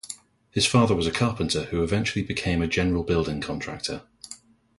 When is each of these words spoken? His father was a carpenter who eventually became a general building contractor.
His 0.49 0.65
father 0.65 0.95
was 0.95 1.05
a 1.05 1.11
carpenter 1.11 1.65
who 1.65 1.83
eventually 1.83 2.23
became 2.25 2.63
a 2.63 2.67
general 2.67 3.03
building 3.03 3.39
contractor. 3.39 4.01